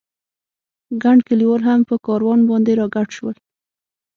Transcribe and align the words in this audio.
ګڼ 1.03 1.17
کلیوال 1.27 1.61
هم 1.69 1.79
په 1.89 1.95
کاروان 2.05 2.39
باندې 2.49 2.71
را 2.79 2.85
ګډ 2.95 3.07
شول. 3.17 3.35